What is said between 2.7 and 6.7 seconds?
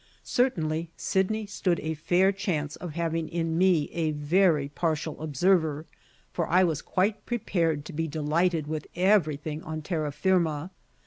of having in me a very partial observer, for I